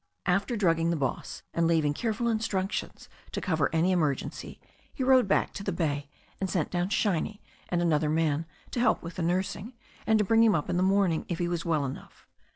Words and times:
After 0.25 0.55
drugging 0.57 0.89
the 0.89 0.95
boss 0.95 1.43
and 1.53 1.67
leaving 1.67 1.93
careful 1.93 2.27
instructions 2.27 3.07
to 3.33 3.39
cover 3.39 3.69
any 3.71 3.91
emergency, 3.91 4.59
he 4.91 5.03
rode 5.03 5.27
back 5.27 5.53
to 5.53 5.63
the 5.63 5.71
bay, 5.71 6.09
and 6.39 6.49
sent 6.49 6.71
down 6.71 6.89
Shiny 6.89 7.39
and 7.69 7.83
another 7.83 8.09
man 8.09 8.47
to 8.71 8.79
help 8.79 9.03
with 9.03 9.17
the 9.17 9.21
nursing, 9.21 9.73
and 10.07 10.17
to 10.17 10.25
bring 10.25 10.41
him 10.43 10.55
up 10.55 10.71
in 10.71 10.77
the 10.77 10.81
morning 10.81 11.27
if 11.29 11.37
he 11.37 11.47
was 11.47 11.65
well 11.65 11.85
enough. 11.85 12.27